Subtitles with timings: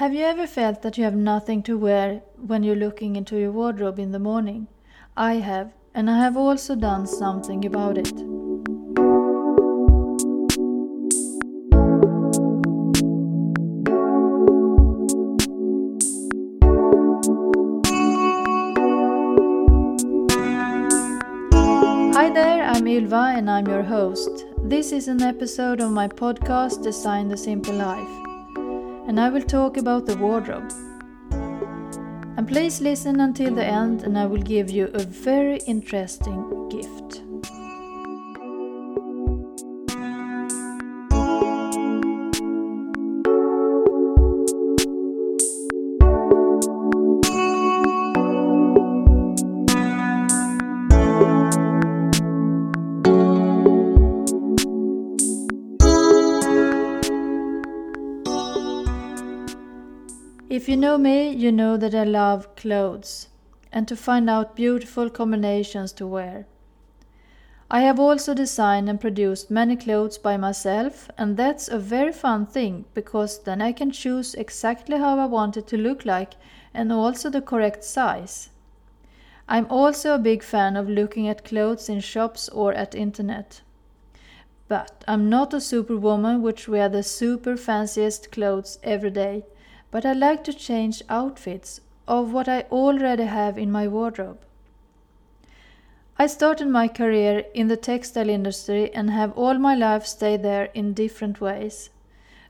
[0.00, 3.52] Have you ever felt that you have nothing to wear when you're looking into your
[3.52, 4.66] wardrobe in the morning?
[5.14, 8.14] I have, and I have also done something about it.
[22.14, 24.46] Hi there, I'm Ylva and I'm your host.
[24.64, 28.29] This is an episode of my podcast Design the Simple Life
[29.10, 30.70] and I will talk about the wardrobe.
[32.36, 37.29] And please listen until the end, and I will give you a very interesting gift.
[60.50, 63.28] If you know me, you know that I love clothes
[63.70, 66.44] and to find out beautiful combinations to wear.
[67.70, 72.46] I have also designed and produced many clothes by myself, and that's a very fun
[72.46, 76.32] thing because then I can choose exactly how I want it to look like
[76.74, 78.50] and also the correct size.
[79.48, 83.60] I'm also a big fan of looking at clothes in shops or at internet.
[84.66, 89.44] But I'm not a superwoman which wear the super fanciest clothes every day
[89.90, 94.38] but I like to change outfits of what I already have in my wardrobe.
[96.18, 100.68] I started my career in the textile industry and have all my life stayed there
[100.74, 101.90] in different ways.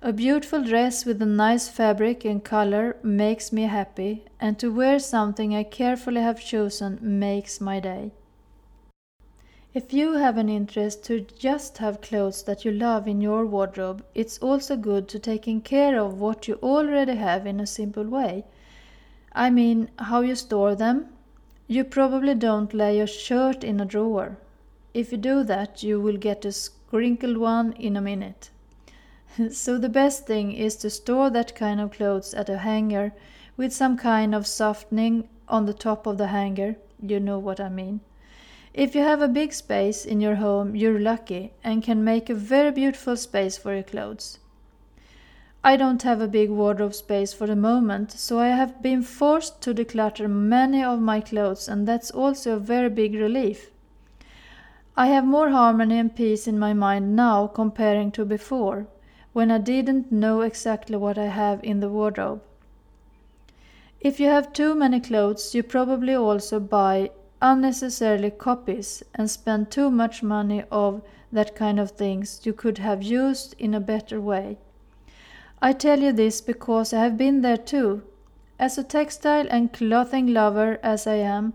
[0.00, 4.98] A beautiful dress with a nice fabric and color makes me happy, and to wear
[5.00, 8.12] something I carefully have chosen makes my day.
[9.74, 14.02] If you have an interest to just have clothes that you love in your wardrobe,
[14.14, 18.44] it's also good to taking care of what you already have in a simple way.
[19.34, 21.10] I mean, how you store them.
[21.66, 24.38] You probably don't lay your shirt in a drawer.
[24.94, 26.54] If you do that, you will get a
[26.90, 28.48] wrinkled one in a minute.
[29.50, 33.12] so the best thing is to store that kind of clothes at a hanger
[33.58, 36.76] with some kind of softening on the top of the hanger.
[37.02, 38.00] You know what I mean.
[38.78, 42.34] If you have a big space in your home, you're lucky and can make a
[42.34, 44.38] very beautiful space for your clothes.
[45.64, 49.60] I don't have a big wardrobe space for the moment, so I have been forced
[49.62, 53.72] to declutter many of my clothes, and that's also a very big relief.
[54.96, 58.86] I have more harmony and peace in my mind now comparing to before,
[59.32, 62.42] when I didn't know exactly what I have in the wardrobe.
[64.00, 67.10] If you have too many clothes, you probably also buy
[67.40, 73.02] unnecessarily copies and spend too much money of that kind of things you could have
[73.02, 74.58] used in a better way.
[75.60, 78.02] I tell you this because I have been there too.
[78.58, 81.52] As a textile and clothing lover as I am,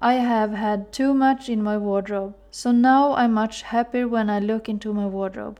[0.00, 4.38] I have had too much in my wardrobe, so now I'm much happier when I
[4.38, 5.58] look into my wardrobe.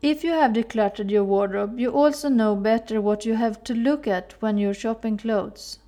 [0.00, 4.06] If you have decluttered your wardrobe, you also know better what you have to look
[4.06, 5.78] at when you're shopping clothes.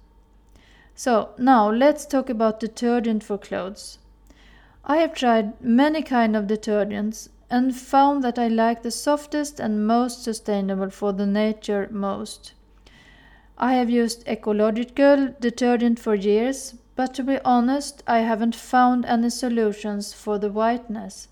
[0.98, 3.98] So now let's talk about detergent for clothes.
[4.82, 9.86] I have tried many kind of detergents and found that I like the softest and
[9.86, 12.54] most sustainable for the nature most.
[13.58, 19.28] I have used ecological detergent for years, but to be honest, I haven't found any
[19.28, 21.28] solutions for the whiteness.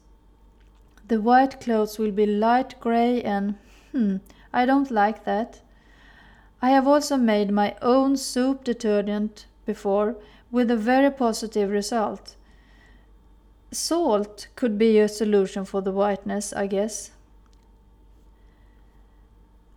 [1.09, 3.55] The white clothes will be light gray and
[3.93, 4.17] hmm,
[4.53, 5.63] I don't like that.
[6.61, 10.17] I have also made my own soup detergent before
[10.51, 12.37] with a very positive result.
[13.73, 17.11] Salt could be a solution for the whiteness, I guess.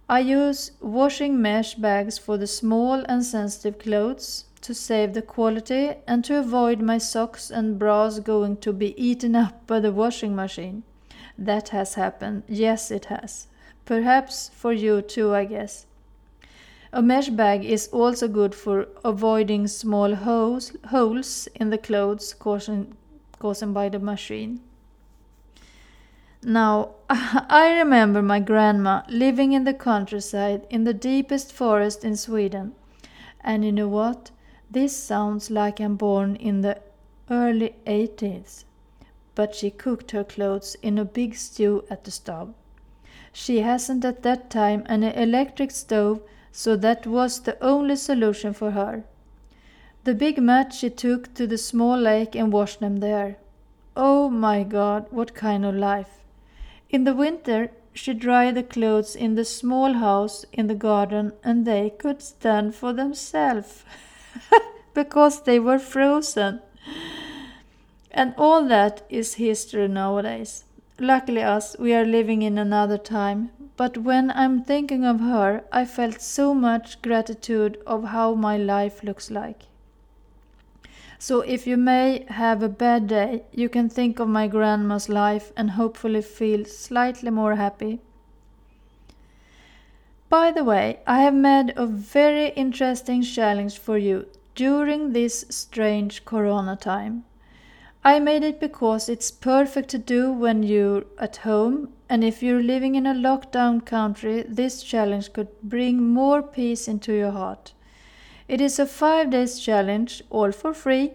[0.07, 5.95] I use washing mesh bags for the small and sensitive clothes to save the quality
[6.07, 10.35] and to avoid my socks and bras going to be eaten up by the washing
[10.35, 10.83] machine.
[11.37, 12.43] That has happened.
[12.47, 13.47] Yes, it has.
[13.83, 15.86] Perhaps for you too, I guess.
[16.93, 22.69] A mesh bag is also good for avoiding small holes, holes in the clothes caused,
[23.39, 24.61] caused by the machine.
[26.41, 32.73] Now, I remember my grandma living in the countryside in the deepest forest in Sweden.
[33.41, 34.31] And you know what?
[34.71, 36.79] This sounds like I'm born in the
[37.29, 38.63] early 80s.
[39.35, 42.53] But she cooked her clothes in a big stew at the stove.
[43.33, 46.21] She hasn't at that time an electric stove
[46.57, 49.03] so that was the only solution for her.
[50.05, 53.37] The big mat she took to the small lake and washed them there.
[53.95, 56.23] Oh my God, what kind of life!
[56.89, 61.63] In the winter, she dried the clothes in the small house in the garden and
[61.63, 63.83] they could stand for themselves
[64.95, 66.61] because they were frozen.
[68.09, 70.63] And all that is history nowadays.
[70.99, 73.51] Luckily, us, we are living in another time.
[73.77, 79.03] But when I'm thinking of her, I felt so much gratitude of how my life
[79.03, 79.67] looks like.
[81.19, 85.51] So if you may have a bad day, you can think of my grandma's life
[85.55, 88.01] and hopefully feel slightly more happy.
[90.29, 96.25] By the way, I have made a very interesting challenge for you during this strange
[96.25, 97.25] corona time.
[98.03, 102.63] I made it because it's perfect to do when you're at home, and if you're
[102.63, 107.73] living in a lockdown country, this challenge could bring more peace into your heart.
[108.47, 111.13] It is a five days challenge, all for free.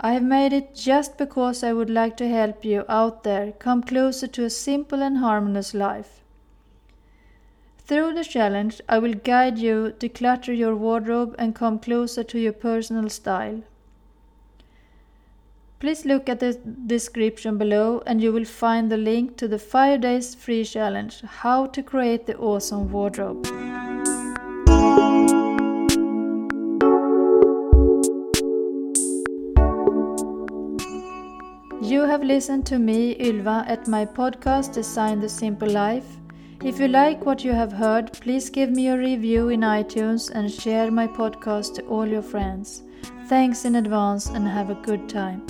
[0.00, 3.82] I have made it just because I would like to help you out there come
[3.82, 6.20] closer to a simple and harmonious life.
[7.78, 12.52] Through the challenge, I will guide you declutter your wardrobe and come closer to your
[12.52, 13.62] personal style.
[15.80, 16.52] Please look at the
[16.86, 21.64] description below and you will find the link to the 5 days free challenge How
[21.68, 23.46] to create the awesome wardrobe.
[31.82, 36.18] You have listened to me, Ylva, at my podcast Design the Simple Life.
[36.62, 40.52] If you like what you have heard, please give me a review in iTunes and
[40.52, 42.82] share my podcast to all your friends.
[43.28, 45.40] Thanks in advance and have a good time.